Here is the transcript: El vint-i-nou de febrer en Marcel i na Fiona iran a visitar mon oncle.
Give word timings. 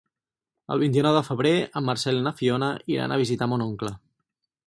El 0.75 0.79
vint-i-nou 0.83 1.17
de 1.17 1.21
febrer 1.27 1.51
en 1.81 1.85
Marcel 1.91 2.17
i 2.21 2.25
na 2.29 2.33
Fiona 2.41 2.71
iran 2.95 3.13
a 3.17 3.21
visitar 3.25 3.49
mon 3.53 3.67
oncle. 3.69 3.93